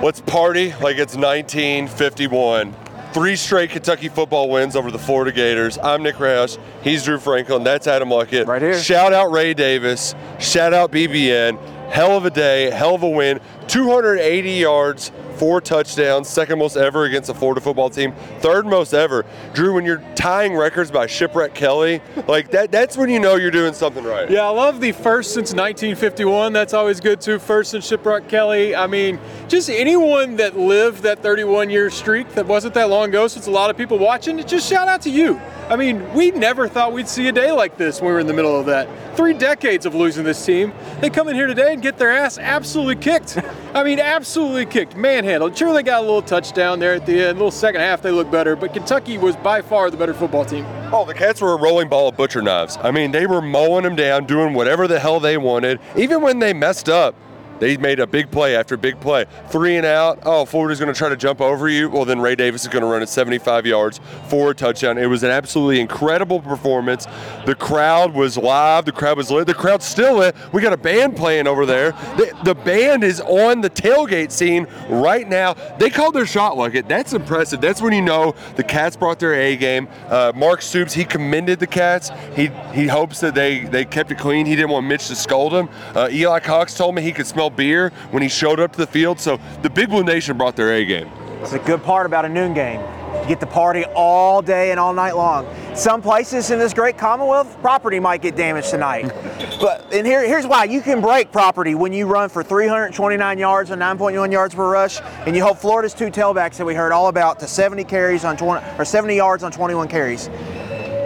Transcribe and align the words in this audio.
Let's 0.00 0.20
party 0.20 0.72
like 0.80 0.96
it's 0.98 1.14
1951. 1.16 2.74
Three 3.12 3.36
straight 3.36 3.70
Kentucky 3.70 4.08
football 4.08 4.48
wins 4.50 4.74
over 4.74 4.90
the 4.90 4.98
Florida 4.98 5.30
Gators. 5.32 5.78
I'm 5.78 6.02
Nick 6.02 6.16
Roush. 6.16 6.58
He's 6.82 7.04
Drew 7.04 7.18
Franklin. 7.18 7.62
That's 7.62 7.86
Adam 7.86 8.08
Luckett. 8.08 8.46
Right 8.46 8.62
here. 8.62 8.80
Shout 8.80 9.12
out 9.12 9.30
Ray 9.30 9.54
Davis. 9.54 10.14
Shout 10.40 10.72
out 10.72 10.90
BBN. 10.90 11.58
Hell 11.90 12.16
of 12.16 12.24
a 12.24 12.30
day. 12.30 12.70
Hell 12.70 12.94
of 12.94 13.02
a 13.02 13.08
win. 13.08 13.38
280 13.68 14.50
yards, 14.50 15.12
four 15.42 15.60
touchdowns, 15.60 16.28
second 16.28 16.56
most 16.56 16.76
ever 16.76 17.02
against 17.02 17.28
a 17.28 17.34
Florida 17.34 17.60
football 17.60 17.90
team, 17.90 18.12
third 18.38 18.64
most 18.64 18.94
ever. 18.94 19.26
Drew, 19.54 19.74
when 19.74 19.84
you're 19.84 20.00
tying 20.14 20.54
records 20.54 20.88
by 20.92 21.08
Shipwreck 21.08 21.52
Kelly, 21.52 22.00
like 22.28 22.52
that, 22.52 22.70
that's 22.70 22.96
when 22.96 23.10
you 23.10 23.18
know 23.18 23.34
you're 23.34 23.50
doing 23.50 23.74
something 23.74 24.04
right. 24.04 24.30
Yeah, 24.30 24.44
I 24.44 24.50
love 24.50 24.80
the 24.80 24.92
first 24.92 25.34
since 25.34 25.52
1951. 25.52 26.52
That's 26.52 26.72
always 26.72 27.00
good 27.00 27.20
too. 27.20 27.40
First 27.40 27.74
and 27.74 27.82
Shipwreck 27.82 28.28
Kelly. 28.28 28.76
I 28.76 28.86
mean, 28.86 29.18
just 29.48 29.68
anyone 29.68 30.36
that 30.36 30.56
lived 30.56 31.02
that 31.02 31.24
31 31.24 31.70
year 31.70 31.90
streak 31.90 32.32
that 32.34 32.46
wasn't 32.46 32.74
that 32.74 32.88
long 32.88 33.08
ago, 33.08 33.26
since 33.26 33.48
a 33.48 33.50
lot 33.50 33.68
of 33.68 33.76
people 33.76 33.98
watching, 33.98 34.38
just 34.46 34.70
shout 34.70 34.86
out 34.86 35.02
to 35.02 35.10
you. 35.10 35.40
I 35.72 35.76
mean, 35.76 36.12
we 36.12 36.30
never 36.32 36.68
thought 36.68 36.92
we'd 36.92 37.08
see 37.08 37.28
a 37.28 37.32
day 37.32 37.50
like 37.50 37.78
this 37.78 38.02
when 38.02 38.08
we 38.08 38.12
were 38.12 38.20
in 38.20 38.26
the 38.26 38.34
middle 38.34 38.60
of 38.60 38.66
that. 38.66 39.16
Three 39.16 39.32
decades 39.32 39.86
of 39.86 39.94
losing 39.94 40.22
this 40.22 40.44
team. 40.44 40.70
They 41.00 41.08
come 41.08 41.28
in 41.28 41.34
here 41.34 41.46
today 41.46 41.72
and 41.72 41.80
get 41.80 41.96
their 41.96 42.10
ass 42.10 42.36
absolutely 42.36 42.96
kicked. 42.96 43.38
I 43.72 43.82
mean, 43.82 43.98
absolutely 43.98 44.66
kicked, 44.66 44.96
manhandled. 44.96 45.56
Sure, 45.56 45.72
they 45.72 45.82
got 45.82 46.00
a 46.00 46.02
little 46.02 46.20
touchdown 46.20 46.78
there 46.78 46.92
at 46.92 47.06
the 47.06 47.14
end. 47.14 47.30
A 47.30 47.32
little 47.32 47.50
second 47.50 47.80
half, 47.80 48.02
they 48.02 48.10
looked 48.10 48.30
better, 48.30 48.54
but 48.54 48.74
Kentucky 48.74 49.16
was 49.16 49.34
by 49.36 49.62
far 49.62 49.90
the 49.90 49.96
better 49.96 50.12
football 50.12 50.44
team. 50.44 50.66
Oh, 50.92 51.06
the 51.06 51.14
Cats 51.14 51.40
were 51.40 51.54
a 51.54 51.56
rolling 51.56 51.88
ball 51.88 52.08
of 52.08 52.18
butcher 52.18 52.42
knives. 52.42 52.76
I 52.82 52.90
mean, 52.90 53.10
they 53.10 53.26
were 53.26 53.40
mowing 53.40 53.84
them 53.84 53.96
down, 53.96 54.26
doing 54.26 54.52
whatever 54.52 54.86
the 54.86 55.00
hell 55.00 55.20
they 55.20 55.38
wanted. 55.38 55.80
Even 55.96 56.20
when 56.20 56.38
they 56.38 56.52
messed 56.52 56.90
up, 56.90 57.14
they 57.62 57.76
made 57.76 58.00
a 58.00 58.08
big 58.08 58.28
play 58.32 58.56
after 58.56 58.76
big 58.76 58.98
play. 58.98 59.24
Three 59.50 59.76
and 59.76 59.86
out. 59.86 60.18
Oh, 60.24 60.44
Florida's 60.44 60.80
going 60.80 60.92
to 60.92 60.98
try 60.98 61.08
to 61.08 61.16
jump 61.16 61.40
over 61.40 61.68
you. 61.68 61.88
Well, 61.88 62.04
then 62.04 62.20
Ray 62.20 62.34
Davis 62.34 62.62
is 62.62 62.68
going 62.68 62.82
to 62.82 62.88
run 62.88 63.02
at 63.02 63.08
75 63.08 63.66
yards 63.66 64.00
for 64.26 64.50
a 64.50 64.54
touchdown. 64.54 64.98
It 64.98 65.06
was 65.06 65.22
an 65.22 65.30
absolutely 65.30 65.78
incredible 65.78 66.40
performance. 66.40 67.06
The 67.46 67.54
crowd 67.54 68.14
was 68.14 68.36
live. 68.36 68.84
The 68.84 68.90
crowd 68.90 69.16
was 69.16 69.30
lit. 69.30 69.46
The 69.46 69.54
crowd's 69.54 69.84
still 69.84 70.16
lit. 70.16 70.34
We 70.52 70.60
got 70.60 70.72
a 70.72 70.76
band 70.76 71.16
playing 71.16 71.46
over 71.46 71.64
there. 71.64 71.92
The, 72.16 72.36
the 72.42 72.54
band 72.56 73.04
is 73.04 73.20
on 73.20 73.60
the 73.60 73.70
tailgate 73.70 74.32
scene 74.32 74.66
right 74.88 75.28
now. 75.28 75.54
They 75.78 75.88
called 75.88 76.14
their 76.14 76.26
shot 76.26 76.56
like 76.56 76.74
it. 76.74 76.88
That's 76.88 77.12
impressive. 77.12 77.60
That's 77.60 77.80
when 77.80 77.92
you 77.92 78.02
know 78.02 78.34
the 78.56 78.64
Cats 78.64 78.96
brought 78.96 79.20
their 79.20 79.34
A 79.34 79.56
game. 79.56 79.86
Uh, 80.08 80.32
Mark 80.34 80.62
Stoops, 80.62 80.94
he 80.94 81.04
commended 81.04 81.60
the 81.60 81.68
Cats. 81.68 82.10
He 82.34 82.50
he 82.74 82.88
hopes 82.88 83.20
that 83.20 83.36
they, 83.36 83.60
they 83.60 83.84
kept 83.84 84.10
it 84.10 84.18
clean. 84.18 84.46
He 84.46 84.56
didn't 84.56 84.70
want 84.70 84.86
Mitch 84.86 85.06
to 85.08 85.14
scold 85.14 85.52
him. 85.52 85.68
Uh, 85.94 86.08
Eli 86.10 86.40
Cox 86.40 86.74
told 86.74 86.96
me 86.96 87.02
he 87.02 87.12
could 87.12 87.26
smell 87.26 87.51
beer 87.56 87.90
when 88.10 88.22
he 88.22 88.28
showed 88.28 88.60
up 88.60 88.72
to 88.72 88.78
the 88.78 88.86
field. 88.86 89.20
So 89.20 89.40
the 89.62 89.70
Big 89.70 89.90
Blue 89.90 90.04
Nation 90.04 90.36
brought 90.36 90.56
their 90.56 90.72
A 90.72 90.84
game. 90.84 91.10
It's 91.40 91.52
a 91.52 91.58
good 91.58 91.82
part 91.82 92.06
about 92.06 92.24
a 92.24 92.28
noon 92.28 92.54
game. 92.54 92.80
You 93.20 93.28
get 93.28 93.40
to 93.40 93.46
party 93.46 93.84
all 93.94 94.42
day 94.42 94.70
and 94.70 94.80
all 94.80 94.92
night 94.92 95.16
long. 95.16 95.46
Some 95.74 96.02
places 96.02 96.50
in 96.50 96.58
this 96.58 96.72
great 96.72 96.96
Commonwealth, 96.96 97.60
property 97.60 98.00
might 98.00 98.22
get 98.22 98.36
damaged 98.36 98.70
tonight. 98.70 99.04
but 99.60 99.92
and 99.92 100.06
here, 100.06 100.26
here's 100.26 100.46
why: 100.46 100.64
you 100.64 100.80
can 100.80 101.00
break 101.00 101.30
property 101.30 101.74
when 101.74 101.92
you 101.92 102.06
run 102.06 102.28
for 102.28 102.42
329 102.42 103.38
yards 103.38 103.70
and 103.70 103.82
9.1 103.82 104.32
yards 104.32 104.54
per 104.54 104.68
rush, 104.68 105.00
and 105.26 105.36
you 105.36 105.42
hold 105.42 105.58
Florida's 105.58 105.94
two 105.94 106.06
tailbacks 106.06 106.56
that 106.56 106.64
we 106.64 106.74
heard 106.74 106.90
all 106.90 107.08
about 107.08 107.38
to 107.40 107.46
70 107.46 107.84
carries 107.84 108.24
on 108.24 108.36
20 108.36 108.64
or 108.78 108.84
70 108.84 109.14
yards 109.14 109.42
on 109.42 109.52
21 109.52 109.88
carries. 109.88 110.28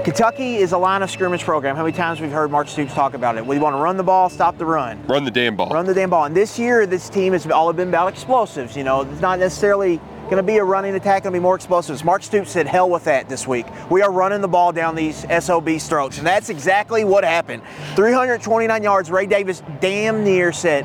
Kentucky 0.07 0.55
is 0.55 0.71
a 0.71 0.79
line 0.79 1.03
of 1.03 1.11
scrimmage 1.11 1.43
program. 1.43 1.75
How 1.75 1.83
many 1.83 1.97
times 1.97 2.21
we've 2.21 2.31
heard 2.31 2.49
Mark 2.49 2.69
Stoops 2.69 2.95
talk 2.95 3.15
about 3.15 3.37
it? 3.37 3.45
We 3.45 3.59
want 3.59 3.75
to 3.75 3.79
run 3.79 3.97
the 3.97 4.05
ball, 4.05 4.31
stop 4.31 4.57
the 4.57 4.65
run. 4.65 5.05
Run 5.09 5.25
the 5.25 5.33
damn 5.33 5.57
ball. 5.57 5.71
Run 5.71 5.85
the 5.85 5.95
damn 5.95 6.11
ball. 6.11 6.27
And 6.27 6.37
this 6.37 6.61
year, 6.61 6.87
this 6.87 7.09
team 7.09 7.33
has 7.33 7.45
all 7.49 7.73
been 7.73 7.89
about 7.89 8.07
explosives. 8.13 8.77
You 8.77 8.85
know, 8.85 9.01
it's 9.01 9.21
not 9.21 9.41
necessarily 9.41 9.97
going 10.31 10.37
to 10.37 10.45
be 10.45 10.59
a 10.59 10.65
running 10.65 10.95
attack, 10.95 11.25
going 11.25 11.33
to 11.33 11.41
be 11.41 11.43
more 11.43 11.57
explosives. 11.57 12.05
Mark 12.05 12.23
Stoops 12.23 12.53
said, 12.53 12.69
hell 12.69 12.89
with 12.89 13.03
that 13.03 13.29
this 13.29 13.49
week. 13.49 13.67
We 13.91 14.01
are 14.01 14.13
running 14.13 14.43
the 14.43 14.49
ball 14.49 14.71
down 14.71 14.95
these 14.95 15.27
SOB 15.41 15.81
strokes. 15.81 16.19
And 16.19 16.27
that's 16.27 16.51
exactly 16.51 17.03
what 17.03 17.25
happened. 17.25 17.65
329 17.97 18.85
yards. 18.85 19.11
Ray 19.11 19.27
Davis 19.27 19.61
damn 19.81 20.23
near 20.23 20.53
set 20.53 20.85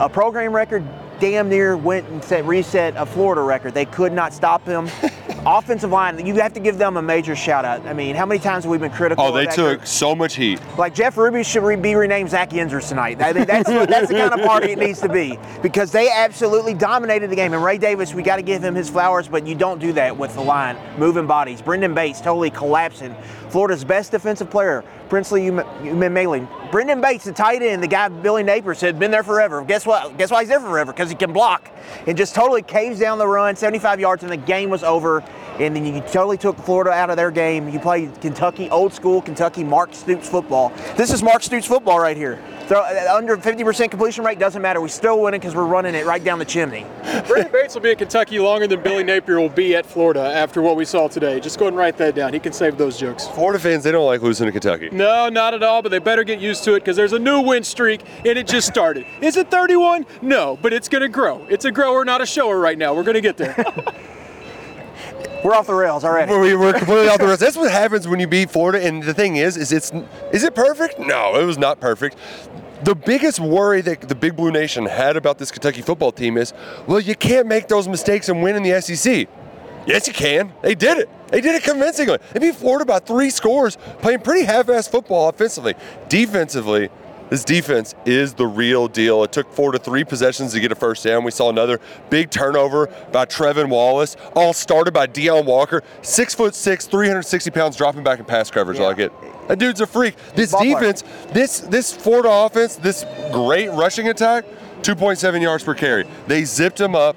a 0.00 0.08
program 0.08 0.56
record, 0.56 0.82
damn 1.20 1.50
near 1.50 1.76
went 1.76 2.08
and 2.08 2.24
set, 2.24 2.46
reset 2.46 2.96
a 2.96 3.04
Florida 3.04 3.42
record. 3.42 3.74
They 3.74 3.84
could 3.84 4.14
not 4.14 4.32
stop 4.32 4.64
him. 4.64 4.88
Offensive 5.48 5.92
line, 5.92 6.26
you 6.26 6.34
have 6.40 6.52
to 6.54 6.60
give 6.60 6.76
them 6.76 6.96
a 6.96 7.02
major 7.02 7.36
shout 7.36 7.64
out. 7.64 7.86
I 7.86 7.92
mean, 7.92 8.16
how 8.16 8.26
many 8.26 8.40
times 8.40 8.64
have 8.64 8.70
we 8.72 8.78
been 8.78 8.90
critical? 8.90 9.24
Oh, 9.24 9.30
they 9.32 9.46
took 9.46 9.78
group? 9.78 9.86
so 9.86 10.12
much 10.12 10.34
heat. 10.34 10.60
Like 10.76 10.92
Jeff 10.92 11.16
Ruby 11.16 11.44
should 11.44 11.80
be 11.80 11.94
renamed 11.94 12.30
Zach 12.30 12.50
Yenser's 12.50 12.88
tonight. 12.88 13.18
That's, 13.18 13.46
that's 13.46 14.08
the 14.08 14.14
kind 14.14 14.34
of 14.34 14.44
party 14.44 14.72
it 14.72 14.78
needs 14.78 15.00
to 15.02 15.08
be 15.08 15.38
because 15.62 15.92
they 15.92 16.10
absolutely 16.10 16.74
dominated 16.74 17.30
the 17.30 17.36
game. 17.36 17.52
And 17.52 17.62
Ray 17.62 17.78
Davis, 17.78 18.12
we 18.12 18.24
got 18.24 18.36
to 18.36 18.42
give 18.42 18.60
him 18.64 18.74
his 18.74 18.90
flowers, 18.90 19.28
but 19.28 19.46
you 19.46 19.54
don't 19.54 19.78
do 19.78 19.92
that 19.92 20.18
with 20.18 20.34
the 20.34 20.40
line 20.40 20.76
moving 20.98 21.28
bodies. 21.28 21.62
Brenden 21.62 21.94
Bates 21.94 22.20
totally 22.20 22.50
collapsing. 22.50 23.14
Florida's 23.48 23.84
best 23.84 24.10
defensive 24.10 24.50
player, 24.50 24.82
Princely 25.08 25.42
Umanmielen. 25.42 26.48
Brenden 26.70 27.00
Bates, 27.00 27.24
the 27.24 27.32
tight 27.32 27.62
end, 27.62 27.82
the 27.82 27.86
guy 27.88 28.08
Billy 28.08 28.42
Napier 28.42 28.74
said 28.74 28.98
been 28.98 29.10
there 29.10 29.22
forever. 29.22 29.62
Guess 29.62 29.86
what? 29.86 30.16
Guess 30.18 30.30
why 30.30 30.40
he's 30.40 30.48
there 30.48 30.60
forever? 30.60 30.92
Because 30.92 31.08
he 31.08 31.16
can 31.16 31.32
block 31.32 31.70
and 32.06 32.16
just 32.16 32.34
totally 32.34 32.62
caves 32.62 32.98
down 32.98 33.18
the 33.18 33.26
run, 33.26 33.56
75 33.56 34.00
yards, 34.00 34.22
and 34.22 34.32
the 34.32 34.36
game 34.36 34.70
was 34.70 34.82
over. 34.82 35.22
And 35.60 35.74
then 35.74 35.86
you 35.86 36.00
totally 36.00 36.36
took 36.36 36.58
Florida 36.58 36.90
out 36.90 37.08
of 37.08 37.16
their 37.16 37.30
game. 37.30 37.68
You 37.68 37.78
played 37.78 38.20
Kentucky, 38.20 38.68
old 38.68 38.92
school 38.92 39.22
Kentucky 39.22 39.64
Mark 39.64 39.94
Stoops 39.94 40.28
football. 40.28 40.70
This 40.96 41.12
is 41.12 41.22
Mark 41.22 41.42
Stoops 41.42 41.66
football 41.66 41.98
right 41.98 42.16
here. 42.16 42.42
So 42.68 42.80
uh, 42.80 43.14
under 43.14 43.36
50% 43.36 43.90
completion 43.90 44.24
rate 44.24 44.40
doesn't 44.40 44.60
matter. 44.60 44.80
We 44.80 44.88
still 44.88 45.20
winning 45.20 45.38
because 45.38 45.54
we're 45.54 45.66
running 45.66 45.94
it 45.94 46.04
right 46.04 46.22
down 46.22 46.40
the 46.40 46.44
chimney. 46.44 46.84
Brenden 47.04 47.52
Bates 47.52 47.74
will 47.74 47.82
be 47.82 47.92
at 47.92 47.98
Kentucky 47.98 48.40
longer 48.40 48.66
than 48.66 48.82
Billy 48.82 49.04
Napier 49.04 49.38
will 49.38 49.48
be 49.48 49.76
at 49.76 49.86
Florida 49.86 50.20
after 50.20 50.60
what 50.60 50.74
we 50.74 50.84
saw 50.84 51.06
today. 51.06 51.38
Just 51.38 51.60
go 51.60 51.66
ahead 51.66 51.74
and 51.74 51.78
write 51.78 51.96
that 51.98 52.16
down. 52.16 52.32
He 52.32 52.40
can 52.40 52.52
save 52.52 52.76
those 52.76 52.98
jokes. 52.98 53.28
Florida 53.28 53.60
fans, 53.60 53.84
they 53.84 53.92
don't 53.92 54.06
like 54.06 54.20
losing 54.20 54.46
to 54.46 54.52
Kentucky. 54.52 54.88
No, 54.90 55.28
not 55.28 55.54
at 55.54 55.62
all, 55.62 55.80
but 55.80 55.90
they 55.90 56.00
better 56.00 56.24
get 56.24 56.40
used 56.40 56.64
to 56.64 56.74
it 56.74 56.80
because 56.80 56.96
there's 56.96 57.12
a 57.12 57.18
new 57.20 57.40
win 57.40 57.62
streak 57.62 58.02
and 58.18 58.36
it 58.36 58.48
just 58.48 58.66
started. 58.66 59.06
Is 59.20 59.36
it 59.36 59.48
31? 59.48 60.04
No, 60.20 60.58
but 60.60 60.72
it's 60.72 60.88
going 60.88 61.02
to 61.02 61.08
grow. 61.08 61.46
It's 61.48 61.64
a 61.64 61.70
grower, 61.70 62.04
not 62.04 62.20
a 62.20 62.26
shower 62.26 62.58
right 62.58 62.76
now. 62.76 62.94
We're 62.94 63.04
going 63.04 63.14
to 63.14 63.20
get 63.20 63.36
there. 63.36 63.54
We're 65.46 65.54
off 65.54 65.68
the 65.68 65.74
rails 65.74 66.02
already. 66.02 66.36
We 66.36 66.56
were 66.56 66.72
completely 66.72 67.06
off 67.06 67.18
the 67.18 67.26
rails. 67.26 67.38
That's 67.38 67.56
what 67.56 67.70
happens 67.70 68.08
when 68.08 68.18
you 68.18 68.26
beat 68.26 68.50
Florida. 68.50 68.84
And 68.84 69.00
the 69.00 69.14
thing 69.14 69.36
is, 69.36 69.56
is 69.56 69.70
it's 69.70 69.92
is 70.32 70.42
it 70.42 70.56
perfect? 70.56 70.98
No, 70.98 71.36
it 71.36 71.44
was 71.44 71.56
not 71.56 71.78
perfect. 71.78 72.16
The 72.82 72.96
biggest 72.96 73.38
worry 73.38 73.80
that 73.82 74.00
the 74.00 74.16
Big 74.16 74.34
Blue 74.34 74.50
Nation 74.50 74.86
had 74.86 75.16
about 75.16 75.38
this 75.38 75.52
Kentucky 75.52 75.82
football 75.82 76.10
team 76.10 76.36
is, 76.36 76.52
well, 76.88 76.98
you 76.98 77.14
can't 77.14 77.46
make 77.46 77.68
those 77.68 77.86
mistakes 77.86 78.28
and 78.28 78.42
win 78.42 78.56
in 78.56 78.64
the 78.64 78.80
SEC. 78.80 79.28
Yes, 79.86 80.08
you 80.08 80.12
can. 80.12 80.52
They 80.62 80.74
did 80.74 80.98
it. 80.98 81.08
They 81.28 81.40
did 81.40 81.54
it 81.54 81.62
convincingly. 81.62 82.18
They 82.32 82.40
beat 82.40 82.56
Florida 82.56 82.84
by 82.84 82.98
three 82.98 83.30
scores, 83.30 83.78
playing 84.00 84.22
pretty 84.22 84.44
half-assed 84.44 84.90
football 84.90 85.28
offensively. 85.28 85.74
Defensively, 86.08 86.88
this 87.30 87.44
defense 87.44 87.94
is 88.04 88.34
the 88.34 88.46
real 88.46 88.88
deal. 88.88 89.22
It 89.24 89.32
took 89.32 89.52
four 89.52 89.72
to 89.72 89.78
three 89.78 90.04
possessions 90.04 90.52
to 90.52 90.60
get 90.60 90.70
a 90.72 90.74
first 90.74 91.04
down. 91.04 91.24
We 91.24 91.30
saw 91.30 91.48
another 91.50 91.80
big 92.10 92.30
turnover 92.30 92.88
by 93.12 93.24
Trevin 93.26 93.68
Wallace, 93.68 94.16
all 94.34 94.52
started 94.52 94.92
by 94.94 95.06
Deone 95.06 95.44
Walker, 95.44 95.82
six 96.02 96.34
foot 96.34 96.54
six, 96.54 96.86
360 96.86 97.50
pounds, 97.50 97.76
dropping 97.76 98.02
back 98.04 98.18
in 98.18 98.24
pass 98.24 98.50
coverage 98.50 98.78
Yeah. 98.78 98.86
like 98.86 98.98
it. 98.98 99.12
That 99.48 99.58
dude's 99.58 99.80
a 99.80 99.86
freak. 99.86 100.14
This 100.34 100.52
Ballpark. 100.52 100.80
defense, 100.80 101.04
this 101.32 101.60
this 101.60 101.92
Florida 101.92 102.28
offense, 102.30 102.76
this 102.76 103.04
great 103.32 103.70
rushing 103.72 104.08
attack, 104.08 104.44
2.7 104.82 105.40
yards 105.42 105.64
per 105.64 105.74
carry. 105.74 106.06
They 106.26 106.44
zipped 106.44 106.80
him 106.80 106.94
up. 106.94 107.16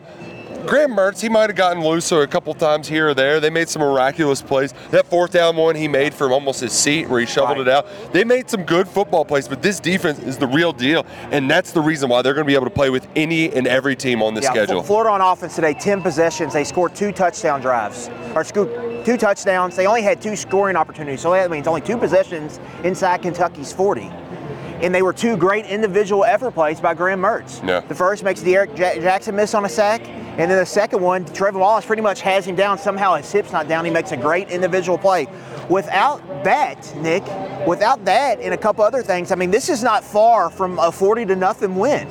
Graham 0.66 0.92
Mertz, 0.92 1.20
he 1.22 1.30
might 1.30 1.50
have 1.50 1.56
gotten 1.56 1.84
loose 1.84 2.12
a 2.12 2.28
couple 2.28 2.54
times 2.54 2.88
here 2.88 3.10
or 3.10 3.14
there. 3.14 3.40
They 3.40 3.50
made 3.50 3.70
some 3.70 3.82
miraculous 3.82 4.42
plays. 4.42 4.74
That 4.92 5.06
fourth 5.08 5.32
down 5.32 5.56
one 5.56 5.76
he 5.76 5.88
made 5.88 6.14
from 6.14 6.32
almost 6.32 6.60
his 6.62 6.74
seat 6.74 7.08
where 7.10 7.20
he 7.20 7.26
shoveled 7.26 7.58
Right. 7.60 7.68
it 7.68 7.74
out. 7.74 7.88
They 8.14 8.24
made 8.24 8.50
some 8.50 8.64
good 8.64 8.88
football 8.88 9.26
plays, 9.26 9.48
but 9.48 9.62
this 9.62 9.80
defense 9.80 10.20
is 10.20 10.38
the 10.38 10.48
real 10.48 10.72
deal, 10.72 11.06
and 11.32 11.50
that's 11.50 11.72
the 11.72 11.82
reason 11.82 12.10
why 12.10 12.22
they're 12.22 12.34
going 12.34 12.46
to 12.46 12.48
be 12.48 12.56
able 12.56 12.66
to 12.66 12.70
play 12.72 12.90
with 12.90 13.08
any 13.16 13.52
and 13.52 13.68
every 13.68 13.96
team 13.96 14.22
on 14.22 14.34
this 14.36 14.44
Yeah, 14.44 14.52
schedule. 14.52 14.84
Florida 14.84 15.10
on 15.12 15.22
offense 15.22 15.56
today, 15.56 15.74
10 15.74 16.02
possessions. 16.02 16.54
They 16.54 16.64
scored 16.64 16.94
two 16.94 17.12
touchdown 17.12 17.62
drives, 17.62 18.10
or 18.36 18.44
scored 18.44 18.70
two 19.06 19.18
touchdowns. 19.18 19.76
They 19.76 19.88
only 19.88 20.02
had 20.04 20.22
two 20.22 20.36
scoring 20.36 20.76
opportunities, 20.76 21.22
so 21.22 21.32
that 21.32 21.50
means 21.50 21.68
only 21.68 21.82
two 21.82 21.98
possessions 21.98 22.60
inside 22.84 23.22
Kentucky's 23.22 23.72
40. 23.74 24.12
And 24.82 24.96
they 24.96 25.02
were 25.02 25.12
two 25.14 25.36
great 25.36 25.66
individual 25.66 26.24
effort 26.24 26.52
plays 26.54 26.80
by 26.80 26.94
Graham 26.94 27.22
Mertz. 27.22 27.66
Yeah. 27.68 27.82
The 27.82 27.96
first 27.96 28.24
makes 28.24 28.42
D'Eryk 28.42 28.78
Ja- 28.78 29.02
Jackson 29.02 29.36
miss 29.36 29.54
on 29.54 29.66
a 29.66 29.70
sack, 29.70 30.02
and 30.08 30.50
then 30.50 30.58
the 30.58 30.66
second 30.66 31.02
one, 31.02 31.26
Trevor 31.26 31.60
Wallace 31.60 31.86
pretty 31.86 32.02
much 32.02 32.22
has 32.22 32.46
him 32.46 32.56
down. 32.56 32.78
Somehow 32.78 33.16
his 33.16 33.30
hip's 33.30 33.52
not 33.52 33.68
down. 33.68 33.84
He 33.84 33.92
makes 33.92 34.14
a 34.14 34.18
great 34.18 34.50
individual 34.50 34.98
play. 34.98 35.28
Without 35.70 36.22
that, 36.46 36.96
Nick, 36.98 37.24
without 37.68 38.06
that 38.06 38.40
and 38.40 38.54
a 38.54 38.58
couple 38.58 38.84
other 38.86 39.04
things, 39.04 39.32
I 39.32 39.36
mean, 39.36 39.52
this 39.52 39.68
is 39.68 39.84
not 39.84 40.04
far 40.04 40.50
from 40.50 40.80
a 40.80 40.92
40 40.92 41.26
to 41.26 41.36
nothing 41.36 41.76
win. 41.76 42.08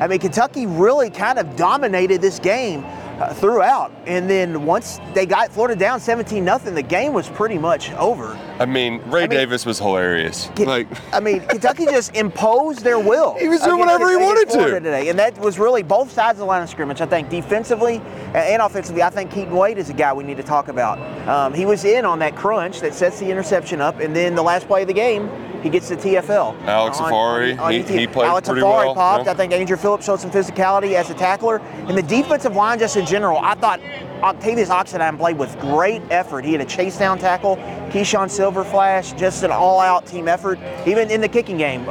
I 0.00 0.06
mean, 0.06 0.20
Kentucky 0.20 0.66
really 0.66 1.10
kind 1.10 1.38
of 1.38 1.56
dominated 1.56 2.20
this 2.20 2.38
game 2.38 2.84
throughout, 3.34 3.92
and 4.06 4.28
then 4.28 4.64
once 4.66 4.98
they 5.14 5.26
got 5.26 5.50
Florida 5.52 5.78
down 5.78 6.00
17 6.00 6.44
nothing, 6.44 6.74
the 6.74 6.82
game 6.82 7.12
was 7.12 7.28
pretty 7.28 7.58
much 7.58 7.92
over. 7.92 8.38
I 8.58 8.66
mean, 8.66 9.00
Ray 9.06 9.24
I 9.24 9.26
mean- 9.28 9.38
Davis 9.38 9.64
was 9.66 9.78
hilarious. 9.78 10.48
Ken- 10.56 10.66
Like, 10.66 10.88
I 11.14 11.20
mean, 11.20 11.40
Kentucky 11.48 11.84
just 11.86 12.14
imposed 12.16 12.80
their 12.80 12.98
will. 12.98 13.34
He 13.38 13.48
was 13.48 13.60
doing 13.60 13.78
whatever 13.78 14.08
he 14.08 14.16
against 14.16 14.56
wanted 14.56 14.70
to. 14.70 14.80
Today, 14.80 15.08
and 15.08 15.18
that 15.18 15.38
was 15.38 15.58
really 15.58 15.82
both 15.82 16.10
sides 16.10 16.36
of 16.36 16.38
the 16.40 16.44
line 16.46 16.62
of 16.62 16.68
scrimmage. 16.68 17.00
I 17.00 17.06
think 17.06 17.28
defensively 17.28 18.00
and 18.34 18.60
offensively, 18.62 19.02
I 19.02 19.10
think 19.10 19.30
Keaton 19.30 19.54
Wade 19.54 19.78
is 19.78 19.90
a 19.90 19.92
guy 19.94 20.12
we 20.12 20.24
need 20.24 20.36
to 20.38 20.42
talk 20.42 20.68
about. 20.68 20.98
Um, 21.28 21.54
he 21.54 21.66
was 21.66 21.84
in 21.84 22.04
on 22.04 22.18
that 22.20 22.34
crunch 22.36 22.80
that 22.80 22.94
sets 22.94 23.20
the 23.20 23.30
interception 23.30 23.80
up, 23.80 24.00
and 24.00 24.14
then 24.16 24.34
the 24.34 24.42
last 24.42 24.66
play 24.66 24.82
of 24.82 24.88
the 24.88 24.94
game, 24.94 25.28
he 25.62 25.68
gets 25.70 25.88
the 25.88 25.96
TFL. 25.96 26.54
Alex 26.66 26.98
On- 27.00 27.10
Afari, 27.12 27.58
on 27.58 27.72
he- 27.72 27.82
he 27.82 28.06
played 28.06 28.28
Alex 28.28 28.48
pretty 28.48 28.62
Afari 28.62 28.84
well, 28.86 28.94
popped. 28.94 29.26
yeah. 29.26 29.32
I 29.32 29.34
think 29.34 29.52
Andru 29.52 29.78
Phillips 29.78 30.06
showed 30.06 30.20
some 30.20 30.30
physicality 30.30 30.94
as 30.94 31.08
a 31.10 31.14
tackler, 31.14 31.60
and 31.88 31.96
the 31.96 32.02
defensive 32.02 32.56
line 32.56 32.78
just 32.78 32.96
in 32.96 33.06
general. 33.06 33.38
I 33.38 33.54
thought 33.54 33.80
Octavius 34.22 34.68
Oxendine 34.68 35.18
played 35.18 35.38
with 35.38 35.58
great 35.60 36.02
effort. 36.10 36.44
He 36.44 36.52
had 36.52 36.60
a 36.60 36.64
chase 36.64 36.96
down 36.96 37.18
tackle. 37.18 37.56
Keeshawn 37.90 38.30
Silver 38.30 38.64
flash, 38.64 39.12
just 39.12 39.42
an 39.42 39.50
all-out 39.50 40.06
team 40.06 40.28
effort. 40.28 40.58
Even 40.86 41.10
in 41.10 41.20
the 41.20 41.28
kicking 41.28 41.56
game, 41.58 41.84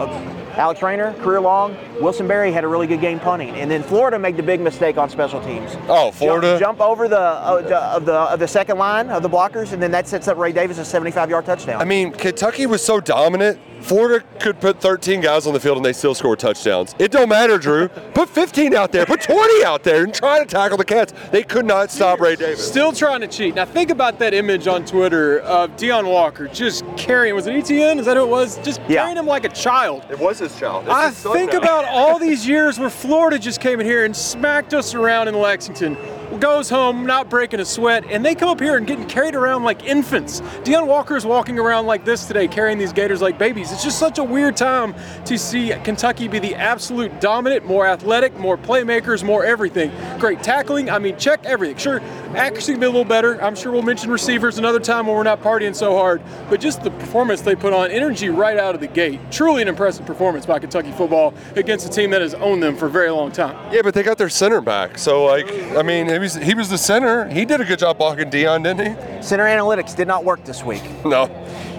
uh, 0.51 0.61
Alex 0.61 0.81
Rayner, 0.81 1.13
career 1.15 1.41
long. 1.41 1.75
Wilson 1.99 2.27
Berry 2.27 2.51
had 2.51 2.63
a 2.63 2.67
really 2.67 2.87
good 2.87 3.01
game 3.01 3.19
punting, 3.19 3.55
and 3.55 3.69
then 3.69 3.83
Florida 3.83 4.17
made 4.19 4.37
the 4.37 4.43
big 4.43 4.59
mistake 4.61 4.97
on 4.97 5.09
special 5.09 5.41
teams. 5.41 5.75
oh, 5.87 6.11
Florida. 6.11 6.59
Jump, 6.59 6.77
jump 6.77 6.81
over 6.81 7.07
the, 7.07 7.19
uh, 7.19 7.61
the 7.61 7.77
of 7.77 8.05
the 8.05 8.13
of 8.13 8.39
the 8.39 8.47
second 8.47 8.77
line 8.77 9.09
of 9.09 9.23
the 9.23 9.29
blockers, 9.29 9.73
and 9.73 9.81
then 9.81 9.91
that 9.91 10.07
sets 10.07 10.27
up 10.27 10.37
Ray 10.37 10.51
Davis 10.51 10.77
a 10.77 10.81
75-yard 10.81 11.45
touchdown. 11.45 11.81
I 11.81 11.85
mean, 11.85 12.11
Kentucky 12.11 12.65
was 12.65 12.83
so 12.83 12.99
dominant. 12.99 13.59
Florida 13.81 14.23
could 14.39 14.59
put 14.59 14.79
13 14.79 15.21
guys 15.21 15.47
on 15.47 15.53
the 15.53 15.59
field 15.59 15.77
and 15.77 15.85
they 15.85 15.93
still 15.93 16.13
score 16.15 16.35
touchdowns. 16.35 16.95
It 16.99 17.11
don't 17.11 17.29
matter, 17.29 17.57
Drew. 17.57 17.87
Put 17.87 18.29
15 18.29 18.73
out 18.75 18.91
there, 18.91 19.05
put 19.05 19.21
20 19.21 19.65
out 19.65 19.83
there, 19.83 20.03
and 20.03 20.13
try 20.13 20.39
to 20.39 20.45
tackle 20.45 20.77
the 20.77 20.85
Cats. 20.85 21.13
They 21.31 21.43
could 21.43 21.65
not 21.65 21.91
stop 21.91 22.19
Ray 22.19 22.35
Davis. 22.35 22.65
Still 22.65 22.91
trying 22.91 23.21
to 23.21 23.27
cheat. 23.27 23.55
Now 23.55 23.65
think 23.65 23.89
about 23.89 24.19
that 24.19 24.33
image 24.33 24.67
on 24.67 24.85
Twitter 24.85 25.39
of 25.41 25.75
Deone 25.77 26.05
Walker 26.07 26.47
just 26.47 26.85
carrying. 26.97 27.35
Was 27.35 27.47
it 27.47 27.53
ETN? 27.55 27.99
Is 27.99 28.05
that 28.05 28.17
who 28.17 28.23
it 28.23 28.29
was? 28.29 28.57
Just 28.59 28.79
Yeah. 28.87 29.01
carrying 29.01 29.17
him 29.17 29.25
like 29.27 29.45
a 29.45 29.49
child. 29.49 30.03
It 30.09 30.19
was 30.19 30.39
his 30.39 30.57
child. 30.59 30.87
I 30.87 31.09
think 31.11 31.53
about 31.53 31.85
all 31.85 32.19
these 32.27 32.47
years 32.47 32.79
where 32.79 32.89
Florida 32.89 33.39
just 33.39 33.59
came 33.61 33.79
in 33.79 33.85
here 33.85 34.05
and 34.05 34.15
smacked 34.15 34.73
us 34.73 34.93
around 34.93 35.27
in 35.27 35.35
Lexington. 35.35 35.97
Goes 36.39 36.69
home, 36.69 37.05
not 37.05 37.29
breaking 37.29 37.59
a 37.59 37.65
sweat, 37.65 38.05
and 38.09 38.25
they 38.25 38.35
come 38.35 38.49
up 38.49 38.59
here 38.59 38.77
and 38.77 38.87
getting 38.87 39.05
carried 39.05 39.35
around 39.35 39.63
like 39.63 39.83
infants. 39.83 40.41
Deone 40.63 40.87
Walker 40.87 41.15
is 41.15 41.25
walking 41.25 41.59
around 41.59 41.85
like 41.85 42.05
this 42.05 42.25
today, 42.25 42.47
carrying 42.47 42.77
these 42.77 42.93
Gators 42.93 43.21
like 43.21 43.37
babies. 43.37 43.71
It's 43.71 43.83
just 43.83 43.99
such 43.99 44.17
a 44.17 44.23
weird 44.23 44.55
time 44.55 44.95
to 45.25 45.37
see 45.37 45.69
Kentucky 45.83 46.27
be 46.29 46.39
the 46.39 46.55
absolute 46.55 47.19
dominant, 47.19 47.65
more 47.65 47.85
athletic, 47.85 48.35
more 48.39 48.57
playmakers, 48.57 49.23
more 49.23 49.43
everything. 49.43 49.91
Great 50.19 50.41
tackling. 50.41 50.89
I 50.89 50.99
mean, 50.99 51.17
check 51.17 51.43
everything. 51.45 51.77
Sure, 51.77 51.99
accuracy 52.33 52.71
can 52.73 52.79
be 52.79 52.85
a 52.85 52.89
little 52.89 53.05
better. 53.05 53.43
I'm 53.43 53.55
sure 53.55 53.71
we'll 53.71 53.81
mention 53.81 54.09
receivers 54.09 54.57
another 54.57 54.79
time 54.79 55.07
when 55.07 55.17
we're 55.17 55.23
not 55.23 55.41
partying 55.41 55.75
so 55.75 55.95
hard. 55.95 56.21
But 56.49 56.61
just 56.61 56.81
the 56.81 56.91
performance 56.91 57.41
they 57.41 57.55
put 57.55 57.73
on, 57.73 57.91
energy 57.91 58.29
right 58.29 58.57
out 58.57 58.73
of 58.73 58.81
the 58.81 58.87
gate. 58.87 59.19
Truly 59.31 59.61
an 59.61 59.67
impressive 59.67 60.05
performance 60.05 60.45
by 60.45 60.59
Kentucky 60.59 60.91
football 60.93 61.33
against 61.55 61.85
a 61.85 61.89
team 61.89 62.09
that 62.11 62.21
has 62.21 62.33
owned 62.35 62.63
them 62.63 62.75
for 62.77 62.85
a 62.87 62.89
very 62.89 63.09
long 63.11 63.31
time. 63.31 63.57
Yeah, 63.71 63.81
but 63.83 63.93
they 63.93 64.01
got 64.01 64.17
their 64.17 64.29
center 64.29 64.61
back. 64.61 64.97
So, 64.97 65.25
like, 65.25 65.51
I 65.75 65.83
mean, 65.83 66.09
he 66.21 66.23
was, 66.23 66.35
he 66.35 66.53
was 66.53 66.69
the 66.69 66.77
center. 66.77 67.27
He 67.29 67.45
did 67.45 67.61
a 67.61 67.65
good 67.65 67.79
job 67.79 67.97
blocking 67.97 68.29
Deone, 68.29 68.63
didn't 68.63 68.95
he? 68.95 69.23
Center 69.23 69.45
analytics 69.45 69.95
did 69.95 70.07
not 70.07 70.23
work 70.23 70.43
this 70.45 70.63
week. 70.63 70.83
No. 71.03 71.27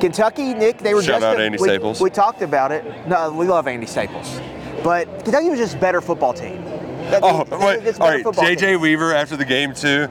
Kentucky, 0.00 0.52
Nick, 0.54 0.78
they 0.78 0.94
were 0.94 1.02
Shout 1.02 1.20
just 1.20 1.24
out 1.24 1.40
a- 1.40 1.44
Andy 1.44 1.58
we, 1.58 1.68
Staples. 1.68 2.00
We 2.00 2.10
talked 2.10 2.42
about 2.42 2.72
it. 2.72 2.84
No, 3.06 3.30
we 3.32 3.46
love 3.46 3.68
Andy 3.68 3.86
Staples, 3.86 4.40
but 4.82 5.06
Kentucky 5.24 5.48
was 5.48 5.58
just 5.60 5.76
a 5.76 5.78
better 5.78 6.00
football 6.00 6.32
team. 6.32 6.64
That- 6.64 7.20
Oh, 7.22 7.44
they 7.44 7.56
wait. 7.56 8.00
All 8.00 8.08
right. 8.08 8.24
JJ 8.24 8.58
team. 8.58 8.80
Weaver 8.80 9.14
after 9.14 9.36
the 9.36 9.44
game 9.44 9.74
too. 9.74 10.08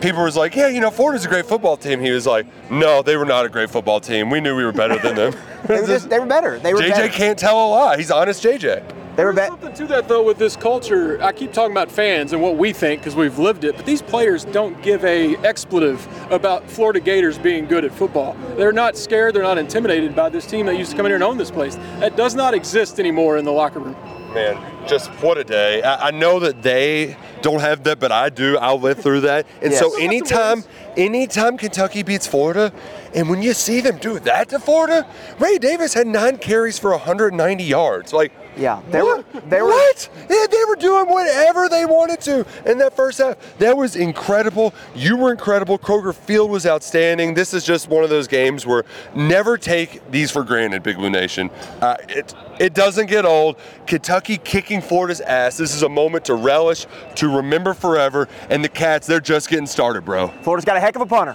People 0.00 0.22
was 0.24 0.36
like, 0.36 0.54
yeah, 0.54 0.68
you 0.68 0.80
know, 0.80 0.90
Florida's 0.90 1.24
a 1.24 1.28
great 1.28 1.46
football 1.46 1.76
team. 1.76 2.00
He 2.00 2.10
was 2.10 2.26
like, 2.26 2.46
no, 2.70 3.02
they 3.02 3.16
were 3.16 3.24
not 3.24 3.46
a 3.46 3.48
great 3.48 3.70
football 3.70 4.00
team. 4.00 4.28
We 4.30 4.40
knew 4.40 4.54
we 4.54 4.64
were 4.64 4.72
better 4.72 4.98
than 4.98 5.14
them. 5.14 5.34
They 5.66 5.80
were 5.80 5.86
just 5.94 6.08
they 6.10 6.18
were 6.18 6.26
better. 6.26 6.58
They 6.58 6.74
were 6.74 6.80
JJ 6.80 6.88
better. 6.90 7.08
can't 7.08 7.38
tell 7.38 7.58
a 7.58 7.68
lie. 7.68 7.96
He's 7.96 8.10
honest, 8.10 8.42
JJ. 8.42 9.03
They 9.16 9.24
were 9.24 9.32
There's 9.32 9.48
better. 9.50 9.62
something 9.62 9.86
to 9.86 9.86
that 9.94 10.08
though 10.08 10.22
with 10.24 10.38
this 10.38 10.56
culture. 10.56 11.22
I 11.22 11.30
keep 11.32 11.52
talking 11.52 11.70
about 11.70 11.90
fans 11.90 12.32
and 12.32 12.42
what 12.42 12.56
we 12.56 12.72
think 12.72 13.00
because 13.00 13.14
we've 13.14 13.38
lived 13.38 13.62
it, 13.64 13.76
but 13.76 13.86
these 13.86 14.02
players 14.02 14.44
don't 14.44 14.80
give 14.82 15.04
a 15.04 15.36
expletive 15.44 16.06
about 16.32 16.68
Florida 16.68 16.98
Gators 16.98 17.38
being 17.38 17.66
good 17.66 17.84
at 17.84 17.92
football. 17.92 18.36
They're 18.56 18.72
not 18.72 18.96
scared. 18.96 19.34
They're 19.34 19.42
not 19.44 19.56
intimidated 19.58 20.16
by 20.16 20.30
this 20.30 20.46
team 20.46 20.66
that 20.66 20.76
used 20.76 20.90
to 20.90 20.96
come 20.96 21.06
in 21.06 21.10
here 21.10 21.16
and 21.16 21.22
own 21.24 21.36
this 21.38 21.50
place. 21.52 21.76
That 22.00 22.16
does 22.16 22.34
not 22.34 22.54
exist 22.54 22.98
anymore 22.98 23.36
in 23.38 23.44
the 23.44 23.52
locker 23.52 23.78
room. 23.78 23.96
Man, 24.34 24.58
just 24.88 25.10
what 25.22 25.38
a 25.38 25.44
day. 25.44 25.80
I, 25.80 26.08
I 26.08 26.10
know 26.10 26.40
that 26.40 26.60
they 26.62 27.16
don't 27.40 27.60
have 27.60 27.84
that, 27.84 28.00
but 28.00 28.10
I 28.10 28.30
do. 28.30 28.58
I'll 28.58 28.80
live 28.80 28.98
through 28.98 29.20
that. 29.20 29.46
And 29.62 29.70
Yes. 29.70 29.78
so 29.78 29.96
anytime, 30.00 30.64
anytime 30.96 31.56
Kentucky 31.56 32.02
beats 32.02 32.26
Florida, 32.26 32.72
and 33.14 33.28
when 33.28 33.42
you 33.42 33.52
see 33.54 33.80
them 33.80 33.98
do 33.98 34.18
that 34.20 34.48
to 34.50 34.58
Florida, 34.58 35.06
Ray 35.38 35.58
Davis 35.58 35.94
had 35.94 36.06
nine 36.06 36.36
carries 36.38 36.78
for 36.78 36.90
190 36.90 37.62
yards. 37.64 38.12
Like, 38.12 38.32
Yeah, 38.56 38.80
they 38.90 39.02
what? 39.02 39.24
were- 39.34 39.40
they 39.48 39.60
were- 39.62 39.68
what? 39.68 40.08
Yeah, 40.30 40.46
they 40.50 40.64
were 40.68 40.76
doing 40.76 41.06
whatever 41.08 41.68
they 41.68 41.84
wanted 41.84 42.20
to 42.22 42.44
in 42.66 42.78
that 42.78 42.94
first 42.94 43.18
half. 43.18 43.36
That 43.58 43.76
was 43.76 43.96
incredible. 43.96 44.72
You 44.94 45.16
were 45.16 45.30
incredible. 45.32 45.76
Kroger 45.78 46.14
Field 46.14 46.50
was 46.50 46.64
outstanding. 46.66 47.34
This 47.34 47.52
is 47.52 47.64
just 47.64 47.88
one 47.88 48.04
of 48.04 48.10
those 48.10 48.28
games 48.28 48.64
where 48.66 48.84
never 49.14 49.58
take 49.58 50.08
these 50.10 50.30
for 50.30 50.44
granted, 50.44 50.82
Big 50.84 50.96
Blue 50.96 51.10
Nation. 51.10 51.50
Uh, 51.80 51.96
it 52.08 52.34
it 52.60 52.72
doesn't 52.74 53.06
get 53.06 53.24
old. 53.24 53.56
Kentucky 53.88 54.36
kicking 54.36 54.80
Florida's 54.80 55.20
ass. 55.20 55.56
This 55.56 55.74
is 55.74 55.82
a 55.82 55.88
moment 55.88 56.24
to 56.26 56.34
relish, 56.34 56.86
to 57.16 57.28
remember 57.28 57.74
forever. 57.74 58.28
And 58.48 58.62
the 58.64 58.68
Cats, 58.68 59.08
they're 59.08 59.18
just 59.20 59.48
getting 59.50 59.66
started, 59.66 60.04
bro. 60.04 60.28
Florida's 60.42 60.64
got 60.64 60.76
a 60.76 60.80
heck 60.80 60.94
of 60.94 61.02
a 61.02 61.06
punter. 61.06 61.34